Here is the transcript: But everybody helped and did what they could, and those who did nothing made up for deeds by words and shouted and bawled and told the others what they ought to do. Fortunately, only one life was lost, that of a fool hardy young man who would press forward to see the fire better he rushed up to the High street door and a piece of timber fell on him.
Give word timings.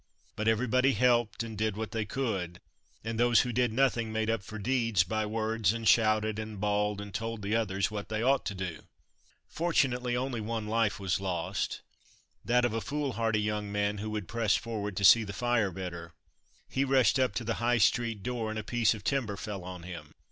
But 0.35 0.47
everybody 0.47 0.93
helped 0.93 1.43
and 1.43 1.55
did 1.55 1.77
what 1.77 1.91
they 1.91 2.05
could, 2.05 2.59
and 3.03 3.19
those 3.19 3.41
who 3.41 3.51
did 3.53 3.71
nothing 3.71 4.11
made 4.11 4.31
up 4.31 4.41
for 4.41 4.57
deeds 4.57 5.03
by 5.03 5.27
words 5.27 5.73
and 5.73 5.87
shouted 5.87 6.39
and 6.39 6.59
bawled 6.59 6.99
and 6.99 7.13
told 7.13 7.43
the 7.43 7.55
others 7.55 7.91
what 7.91 8.09
they 8.09 8.23
ought 8.23 8.43
to 8.47 8.55
do. 8.55 8.87
Fortunately, 9.47 10.17
only 10.17 10.41
one 10.41 10.65
life 10.67 10.99
was 10.99 11.19
lost, 11.21 11.81
that 12.43 12.65
of 12.65 12.73
a 12.73 12.81
fool 12.81 13.11
hardy 13.13 13.41
young 13.41 13.71
man 13.71 13.99
who 13.99 14.09
would 14.09 14.27
press 14.27 14.55
forward 14.55 14.97
to 14.97 15.05
see 15.05 15.23
the 15.23 15.33
fire 15.33 15.69
better 15.69 16.15
he 16.67 16.83
rushed 16.83 17.19
up 17.19 17.35
to 17.35 17.43
the 17.43 17.53
High 17.61 17.77
street 17.77 18.23
door 18.23 18.49
and 18.49 18.57
a 18.57 18.63
piece 18.63 18.95
of 18.95 19.03
timber 19.03 19.37
fell 19.37 19.63
on 19.63 19.83
him. 19.83 20.15